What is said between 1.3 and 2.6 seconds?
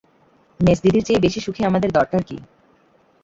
সুখে আমাদের দরকার কী?